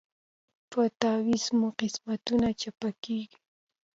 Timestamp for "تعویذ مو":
0.99-1.67